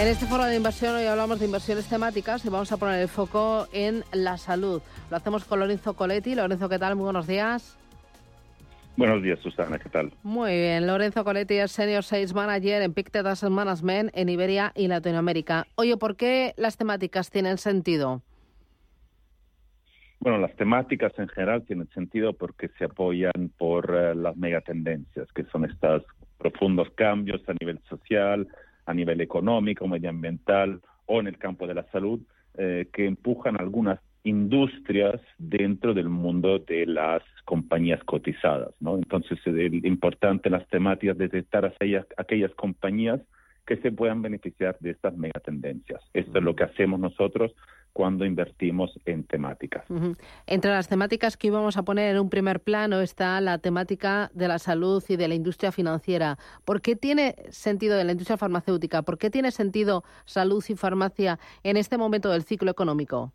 [0.00, 3.08] En este foro de inversión hoy hablamos de inversiones temáticas y vamos a poner el
[3.08, 4.80] foco en la salud.
[5.10, 6.34] Lo hacemos con Lorenzo Coletti.
[6.34, 6.96] Lorenzo, ¿qué tal?
[6.96, 7.76] Muy buenos días.
[8.96, 10.10] Buenos días, Susana, ¿qué tal?
[10.22, 14.88] Muy bien, Lorenzo Coletti es Senior Sales Manager en Pictet Asset Management en Iberia y
[14.88, 15.66] Latinoamérica.
[15.74, 18.22] Oye, ¿por qué las temáticas tienen sentido?
[20.18, 25.44] Bueno, las temáticas en general tienen sentido porque se apoyan por uh, las megatendencias, que
[25.52, 26.04] son estos
[26.38, 28.48] profundos cambios a nivel social,
[28.90, 32.20] a nivel económico, medioambiental o en el campo de la salud,
[32.58, 38.74] eh, que empujan algunas industrias dentro del mundo de las compañías cotizadas.
[38.80, 38.96] ¿no?
[38.96, 43.20] Entonces, es importante las temáticas detectar aquellas, aquellas compañías
[43.66, 46.02] que se puedan beneficiar de estas megatendencias.
[46.12, 47.52] Esto es lo que hacemos nosotros
[47.92, 49.84] cuando invertimos en temáticas.
[50.46, 54.48] Entre las temáticas que íbamos a poner en un primer plano está la temática de
[54.48, 56.38] la salud y de la industria financiera.
[56.64, 59.02] ¿Por qué tiene sentido de la industria farmacéutica?
[59.02, 63.32] ¿Por qué tiene sentido salud y farmacia en este momento del ciclo económico?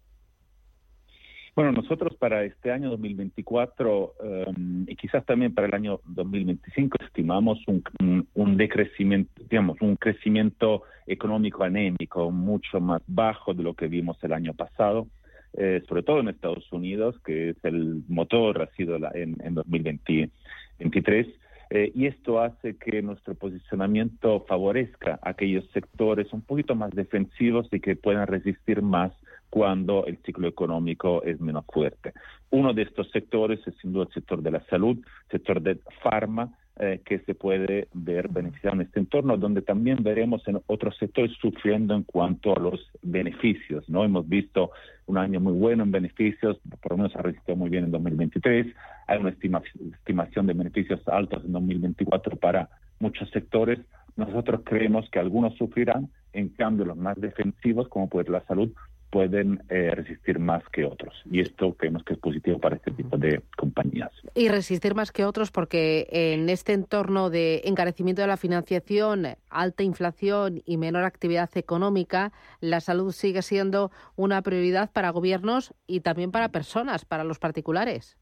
[1.55, 4.15] Bueno, nosotros para este año 2024
[4.47, 10.83] um, y quizás también para el año 2025 estimamos un, un, decrecimiento, digamos, un crecimiento
[11.07, 15.07] económico anémico mucho más bajo de lo que vimos el año pasado,
[15.53, 19.55] eh, sobre todo en Estados Unidos, que es el motor, ha sido la, en, en
[19.55, 21.27] 2023.
[21.69, 27.79] Eh, y esto hace que nuestro posicionamiento favorezca aquellos sectores un poquito más defensivos y
[27.79, 29.13] que puedan resistir más
[29.55, 32.11] cuando el ciclo económico es menos fuerte.
[32.49, 34.97] Uno de estos sectores es sin duda el sector de la salud,
[35.31, 40.45] sector de farma, eh, que se puede ver beneficiado en este entorno, donde también veremos
[40.49, 43.87] en otros sectores sufriendo en cuanto a los beneficios.
[43.87, 44.03] ¿no?
[44.03, 44.71] Hemos visto
[45.05, 48.75] un año muy bueno en beneficios, por lo menos ha resistido muy bien en 2023.
[49.07, 49.61] Hay una estima,
[49.99, 52.67] estimación de beneficios altos en 2024 para
[52.99, 53.79] muchos sectores.
[54.17, 58.69] Nosotros creemos que algunos sufrirán, en cambio los más defensivos, como puede la salud,
[59.15, 61.13] pueden eh, resistir más que otros.
[61.31, 64.11] Y esto creemos que es positivo para este tipo de compañías.
[64.33, 69.83] Y resistir más que otros porque en este entorno de encarecimiento de la financiación, alta
[69.83, 76.31] inflación y menor actividad económica, la salud sigue siendo una prioridad para gobiernos y también
[76.31, 78.17] para personas, para los particulares.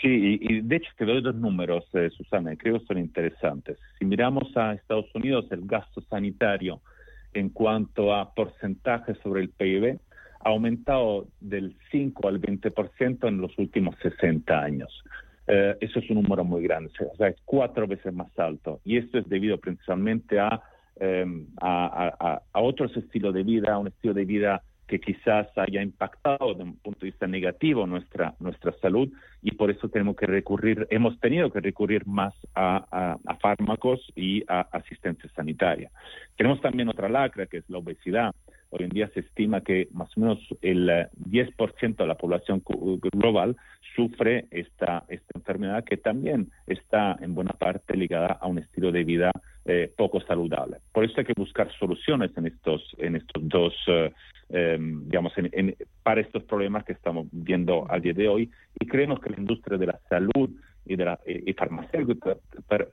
[0.00, 3.78] Sí, y, de hecho te doy dos números, eh, Susana, y creo que son interesantes.
[3.98, 6.80] Si miramos a Estados Unidos, el gasto sanitario
[7.34, 9.98] en cuanto a porcentaje sobre el PIB
[10.40, 15.04] ha aumentado del 5 al 20% en los últimos 60 años.
[15.46, 18.80] Eh, eso es un número muy grande, o sea, es cuatro veces más alto.
[18.84, 20.62] Y esto es debido principalmente a,
[21.00, 21.26] eh,
[21.60, 25.82] a, a, a, otros estilos de vida, a un estilo de vida que quizás haya
[25.82, 29.08] impactado desde un punto de vista negativo nuestra, nuestra salud
[29.40, 34.42] y por eso tenemos que recurrir, hemos tenido que recurrir más a, a, fármacos y
[34.48, 35.92] a asistencia sanitaria.
[36.36, 38.34] Tenemos también otra lacra que es la obesidad.
[38.70, 42.60] Hoy en día se estima que más o menos el 10% de la población
[43.12, 43.56] global
[43.94, 49.04] sufre esta, esta enfermedad que también está en buena parte ligada a un estilo de
[49.04, 49.30] vida
[49.64, 50.78] eh, poco saludable.
[50.92, 54.12] Por eso hay que buscar soluciones en estos, en estos dos, eh,
[54.48, 55.32] eh, digamos,
[56.02, 58.50] para estos problemas que estamos viendo al día de hoy.
[58.78, 60.50] Y creemos que la industria de la salud
[60.86, 61.20] y, de la,
[61.56, 62.36] farmacéutica,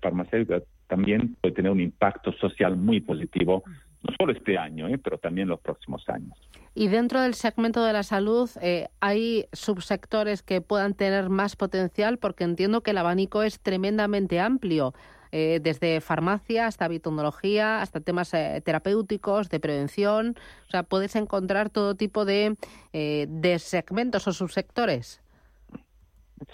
[0.02, 3.64] farmacéutica también puede tener un impacto social muy positivo
[4.04, 4.98] no solo este año, ¿eh?
[4.98, 6.38] pero también los próximos años.
[6.76, 12.18] Y dentro del segmento de la salud, eh, ¿hay subsectores que puedan tener más potencial?
[12.18, 14.94] Porque entiendo que el abanico es tremendamente amplio,
[15.32, 20.36] eh, desde farmacia hasta biotecnología, hasta temas eh, terapéuticos, de prevención.
[20.68, 22.56] O sea, puedes encontrar todo tipo de,
[22.94, 25.22] de segmentos o subsectores.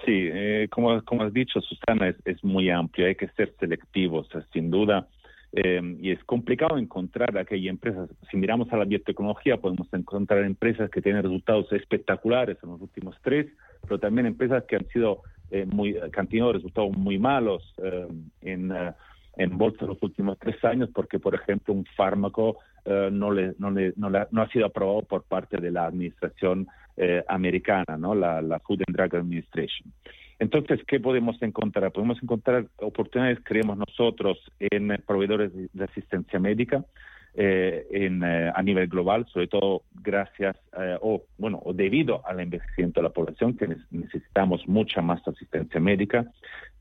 [0.06, 0.30] Sí,
[0.70, 5.08] como, como has dicho, Susana, es, es muy amplio, hay que ser selectivos, sin duda
[5.56, 8.10] eh, y es complicado encontrar aquellas empresas.
[8.32, 13.16] Si miramos a la biotecnología, podemos encontrar empresas que tienen resultados espectaculares en los últimos
[13.22, 13.46] tres,
[13.84, 15.22] pero también empresas que han sido
[15.54, 18.08] eh, muy, tenido resultados muy malos eh,
[18.42, 18.92] en, uh,
[19.38, 23.70] en bolsa los últimos tres años, porque, por ejemplo, un fármaco uh, no, le, no,
[23.70, 26.68] le, no, le, no, ha sido aprobado por parte de la administración
[27.28, 28.14] americana, ¿no?
[28.14, 29.92] la, la Food and Drug Administration.
[30.38, 31.92] Entonces, ¿qué podemos encontrar?
[31.92, 36.86] Podemos encontrar oportunidades, creemos nosotros, en proveedores de asistencia médica,
[37.36, 40.56] eh, en, eh, a nivel global, sobre todo gracias
[41.02, 46.26] o bueno o debido al envejecimiento de la población que necesitamos mucha más asistencia médica.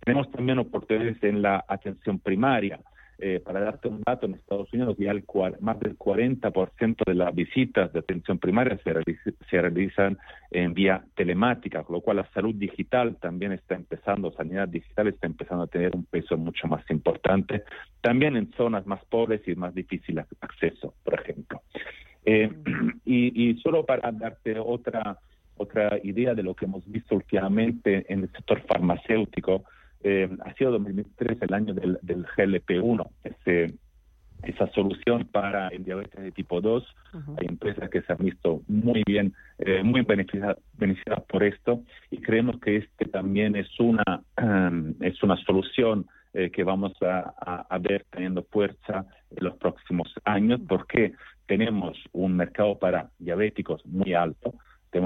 [0.04, 2.80] Tenemos también oportunidades en la atención primaria.
[3.24, 5.22] Eh, para darte un dato, en Estados Unidos ya el,
[5.60, 8.92] más del 40% de las visitas de atención primaria se,
[9.48, 10.18] se, realizan
[10.50, 15.28] en vía telemática, con lo cual la salud digital también está empezando, sanidad digital está
[15.28, 17.62] empezando a tener un peso mucho más importante,
[18.00, 21.62] también en zonas más pobres y más difícil acceso, por ejemplo.
[22.24, 22.50] Eh,
[23.04, 25.16] y, y solo para darte otra
[25.58, 29.62] otra idea de lo que hemos visto últimamente en el sector farmacéutico,
[30.04, 33.74] eh, ha sido 2003 el año del, GLP-1, ese,
[34.42, 36.84] esa solución para el diabetes de tipo 2.
[37.38, 40.58] Hay empresas que se han visto muy bien, eh, muy beneficiadas,
[41.28, 41.82] por esto.
[42.10, 47.66] Y creemos que este también es una, um, es una solución eh, que vamos a,
[47.68, 51.12] a, ver teniendo fuerza en los próximos años porque
[51.46, 54.54] tenemos un mercado para diabéticos muy alto,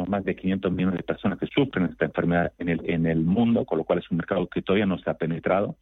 [0.08, 3.64] más de 500 millones de personas que sufren esta enfermedad en el, en el mundo,
[3.64, 5.76] con lo cual es un mercado que todavía no se ha penetrado.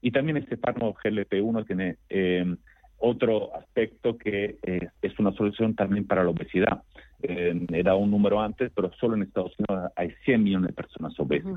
[0.00, 2.56] Y también este fármaco GLP-1 tiene eh,
[2.98, 6.82] otro aspecto que eh, es una solución también para la obesidad.
[7.26, 10.74] Eh, he dado un número antes, pero solo en Estados Unidos hay 100 millones de
[10.74, 11.54] personas obesas.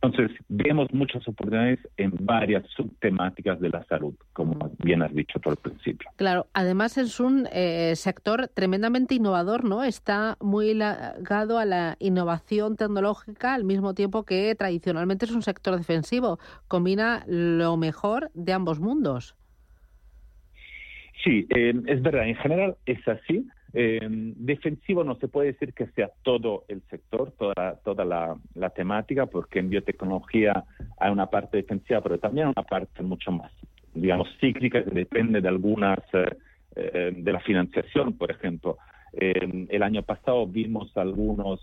[0.00, 5.52] Entonces, vemos muchas oportunidades en varias subtemáticas de la salud, como bien has dicho por
[5.52, 6.08] el principio.
[6.16, 9.84] Claro, además es un eh, sector tremendamente innovador, ¿no?
[9.84, 15.76] Está muy ligado a la innovación tecnológica al mismo tiempo que tradicionalmente es un sector
[15.76, 16.38] defensivo.
[16.68, 19.36] Combina lo mejor de ambos mundos.
[21.22, 23.46] Sí, eh, es verdad, en general es así.
[23.74, 29.26] Eh, defensivo no se puede decir que sea todo el sector, toda, toda la, temática,
[29.26, 30.64] porque en biotecnología
[30.98, 33.52] hay una parte defensiva, pero también una parte mucho más,
[33.94, 36.00] digamos, cíclica, que depende de algunas,
[36.76, 38.78] eh, de la financiación, por ejemplo.
[39.12, 41.60] el año pasado vimos algunos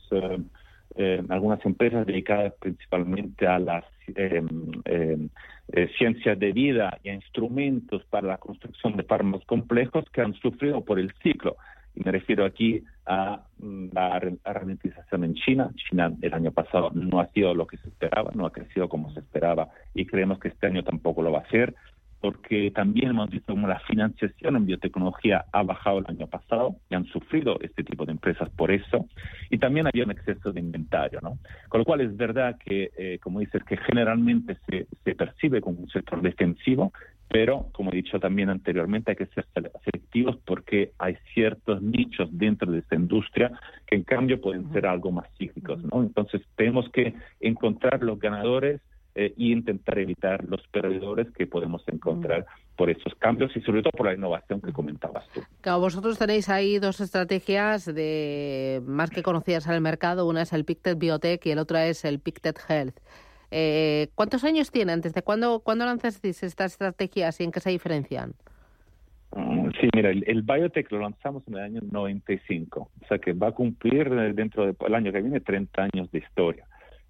[0.96, 3.86] eh, algunas empresas dedicadas principalmente a las
[4.16, 4.44] eh,
[4.86, 10.34] eh, ciencias de vida y a instrumentos para la construcción de fármacos complejos que han
[10.34, 11.58] sufrido por el ciclo.
[11.96, 15.72] Y me refiero aquí a mm, la ralentización en China.
[15.76, 19.12] China el año pasado no ha sido lo que se esperaba, no ha crecido como
[19.14, 21.76] se esperaba y creemos que este año tampoco lo va a hacer
[22.22, 26.96] porque también hemos visto cómo la financiación en biotecnología ha bajado el año pasado y
[26.96, 29.08] han sufrido este tipo de empresas por eso.
[29.50, 31.40] Y también había un exceso de inventario, ¿no?
[31.70, 35.80] Con lo cual es verdad que, eh, como dices, que generalmente se, se percibe como
[35.80, 36.92] un sector defensivo,
[37.30, 42.72] pero, como he dicho también anteriormente, hay que ser selectivos porque hay ciertos nichos dentro
[42.72, 43.52] de esta industria
[43.86, 46.02] que en cambio pueden ser algo más cíclicos, ¿no?
[46.02, 48.82] Entonces tenemos que encontrar los ganadores
[49.16, 52.46] eh, y intentar evitar los perdedores que podemos encontrar
[52.76, 55.42] por estos cambios y sobre todo por la innovación que comentabas tú.
[55.62, 60.28] Claro, vosotros tenéis ahí dos estrategias de más que conocidas en el mercado.
[60.28, 62.98] Una es el Pictet Biotech y el otra es el Pictet Health.
[63.52, 65.02] Eh, ¿Cuántos años tienen?
[65.02, 68.34] ¿Desde cuándo, cuándo lanzasteis estas estrategias y en qué se diferencian?
[69.36, 73.50] Mm, sí, mira, el, biotech lo lanzamos en el año 95, o sea que va
[73.50, 76.66] a cumplir dentro del año que viene 30 años de historia.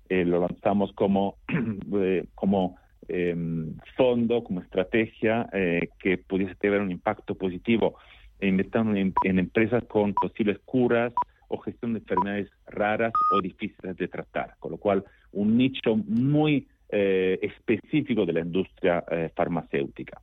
[0.09, 1.37] Eh, lo lanzamos como,
[1.93, 2.77] eh, como
[3.07, 7.95] em, fondo, como estrategia eh, que pudiese tener un impacto positivo
[8.41, 11.13] inventando en, empresas con posibles curas
[11.49, 16.67] o gestión de enfermedades raras o difíciles de tratar, con lo cual un nicho muy
[16.91, 19.03] específico de la industria
[19.35, 20.19] farmacéutica.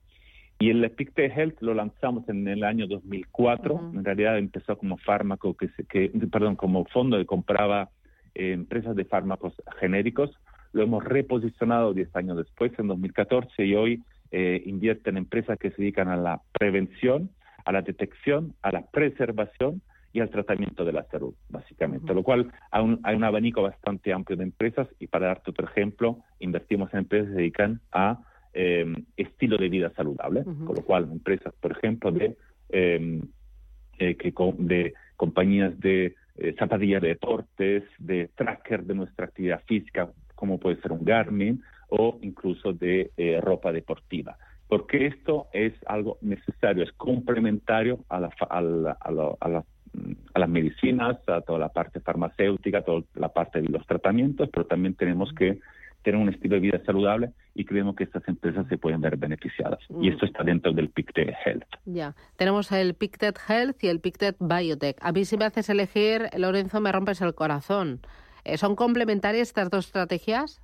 [0.58, 3.92] Y el Pictet Health lo lanzamos en el año 2004.
[3.94, 7.90] En realidad empezó como fármaco que, se, que perdón, como fondo que compraba
[8.34, 10.30] empresas de fármacos genéricos.
[10.72, 15.70] Lo hemos reposicionado 10 años después, en 2014, y hoy eh, invierte en empresas que
[15.70, 17.30] se dedican a la prevención,
[17.64, 19.82] a la detección, a la preservación
[20.16, 22.14] y al tratamiento de la salud, básicamente.
[22.14, 25.66] Lo cual hay un, hay un, abanico bastante amplio de empresas y para darte otro
[25.66, 28.18] ejemplo, invertimos en empresas que se dedican a
[28.54, 32.34] em, estilo de vida saludable, con lo cual empresas, por ejemplo, de,
[32.70, 33.20] em,
[33.98, 40.10] eh, que, de compañías de eh, zapatillas de deportes, de tracker de nuestra actividad física,
[40.34, 44.38] como puede ser un Garmin, o incluso de eh, ropa deportiva.
[44.66, 49.64] Porque esto es algo necesario, es complementario a, la, a, a, a
[50.34, 54.66] las medicinas, a toda la parte farmacéutica, a toda la parte de los tratamientos, pero
[54.66, 55.60] también tenemos que
[56.02, 59.80] tener un estilo de vida saludable y creemos que estas empresas se pueden ver beneficiadas.
[59.90, 60.12] Y mm.
[60.12, 61.66] esto está dentro del Pictet Health.
[61.84, 64.98] Ya, tenemos el Pictet Health y el Pictet Biotech.
[65.00, 68.00] A mí si me haces elegir, Lorenzo, me rompes el corazón.
[68.44, 70.62] Eh, ¿Son complementarias estas dos estrategias?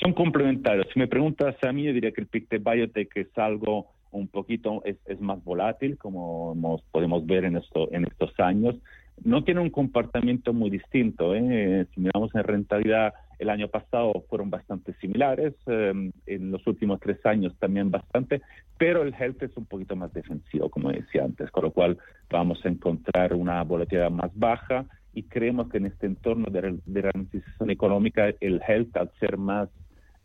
[0.00, 0.86] Son complementarios.
[0.94, 4.82] Si me preguntas a mí, yo diría que el Pictet Biotech es algo un poquito,
[4.84, 8.76] es, es más volátil, como podemos ver en, esto, en estos años.
[9.22, 11.34] No tiene un comportamiento muy distinto.
[11.34, 11.86] ¿eh?
[11.94, 17.24] Si miramos en rentabilidad, el año pasado fueron bastante similares, eh, en los últimos tres
[17.24, 18.42] años también bastante,
[18.78, 21.98] pero el health es un poquito más defensivo, como decía antes, con lo cual
[22.30, 27.02] vamos a encontrar una volatilidad más baja y creemos que en este entorno de, de
[27.02, 29.70] transición económica el health, al ser más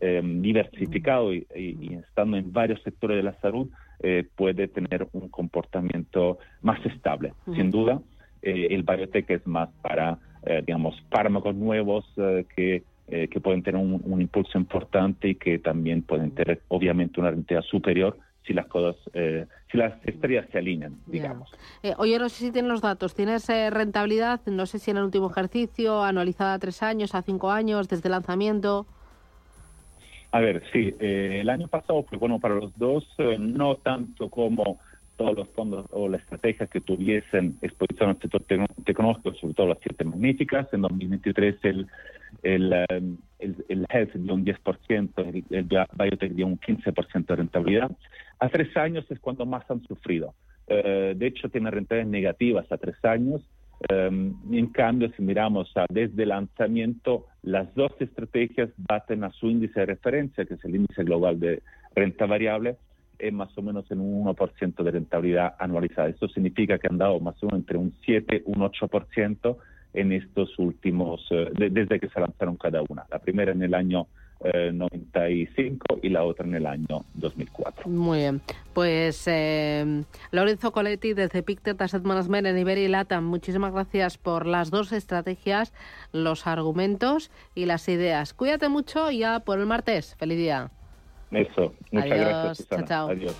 [0.01, 1.47] eh, diversificado y,
[2.05, 3.69] estando en varios sectores de la salud,
[4.01, 7.33] eh, puede tener un comportamiento más estable.
[7.55, 8.01] Sin duda,
[8.41, 10.19] eh, el biotech es más para,
[10.67, 12.05] digamos, fármacos nuevos
[12.55, 17.67] que, que pueden tener un, impulso importante y que también pueden tener, obviamente, una rentabilidad
[17.67, 18.95] superior si las cosas,
[19.71, 21.49] si las estrellas se alinean, digamos.
[21.97, 23.15] oye, no sé si tienes los datos.
[23.15, 24.41] ¿Tienes rentabilidad?
[24.45, 28.09] No sé si en el último ejercicio, anualizada a tres años, a cinco años, desde
[28.09, 28.85] el lanzamiento.
[30.35, 34.29] A ver, sí, eh, el año pasado fue bueno para los dos, eh, no tanto
[34.29, 34.81] como
[35.15, 38.43] todos los fondos o las estrategias que tuviesen exposición al sector
[38.83, 40.67] tecnológico, sobre todo las siete magníficas.
[40.73, 41.87] En 2023 el,
[42.43, 42.85] el, eh,
[43.39, 47.91] el, el health dio un 10%, el, el biotech dio un 15% de rentabilidad.
[48.39, 50.33] A tres años es cuando más han sufrido.
[50.67, 53.41] de hecho, tiene rentabilidades negativas a tres años
[53.89, 59.47] Em, en cambio, si miramos a desde el lanzamiento, las dos estrategias baten a su
[59.47, 61.61] índice de referencia, que es el índice global de
[61.93, 62.77] renta variable,
[63.19, 66.09] es más o menos en un 1% de rentabilidad anualizada.
[66.09, 69.57] Esto significa que han dado más o menos entre un 7 y un 8%
[69.93, 73.05] en estos últimos, eh, desde que se lanzaron cada una.
[73.09, 74.07] La primera en el año
[74.43, 77.89] 95 eh, y la otra en el año 2004.
[77.89, 78.41] Muy bien.
[78.73, 84.45] Pues eh, Lorenzo Coletti desde Pictet Asset Management en Iberia y Latam, muchísimas gracias por
[84.45, 85.73] las dos estrategias,
[86.11, 88.33] los argumentos y las ideas.
[88.33, 90.15] Cuídate mucho y ya por el martes.
[90.15, 90.71] Feliz día.
[91.31, 92.67] Eso, muchas gracias.
[92.69, 93.09] Chao, chao.
[93.09, 93.35] Adiós.